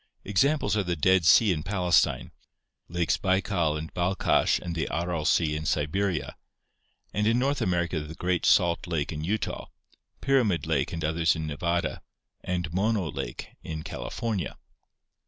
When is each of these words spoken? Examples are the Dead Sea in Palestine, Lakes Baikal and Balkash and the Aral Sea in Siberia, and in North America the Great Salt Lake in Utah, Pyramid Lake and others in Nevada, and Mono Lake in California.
Examples 0.25 0.75
are 0.75 0.81
the 0.81 0.95
Dead 0.95 1.25
Sea 1.25 1.51
in 1.53 1.61
Palestine, 1.61 2.31
Lakes 2.87 3.17
Baikal 3.17 3.77
and 3.77 3.93
Balkash 3.93 4.57
and 4.57 4.73
the 4.73 4.87
Aral 4.89 5.25
Sea 5.25 5.55
in 5.55 5.63
Siberia, 5.63 6.37
and 7.13 7.27
in 7.27 7.37
North 7.37 7.61
America 7.61 7.99
the 7.99 8.15
Great 8.15 8.43
Salt 8.43 8.87
Lake 8.87 9.11
in 9.11 9.23
Utah, 9.23 9.69
Pyramid 10.19 10.65
Lake 10.65 10.91
and 10.91 11.05
others 11.05 11.35
in 11.35 11.45
Nevada, 11.45 12.01
and 12.43 12.73
Mono 12.73 13.11
Lake 13.11 13.49
in 13.61 13.83
California. 13.83 14.57